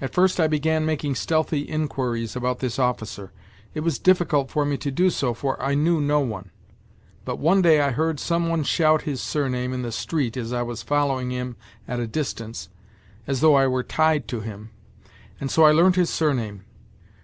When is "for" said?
4.48-4.64, 5.34-5.60